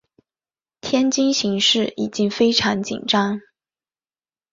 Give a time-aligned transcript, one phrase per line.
[0.79, 3.39] 天津形势已经非常紧张。